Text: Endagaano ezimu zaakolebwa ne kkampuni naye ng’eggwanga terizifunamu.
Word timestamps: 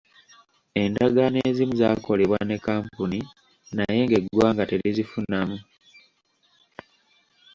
Endagaano 0.81 1.37
ezimu 1.49 1.73
zaakolebwa 1.81 2.39
ne 2.45 2.57
kkampuni 2.59 3.19
naye 3.75 3.99
ng’eggwanga 4.05 4.63
terizifunamu. 4.69 5.57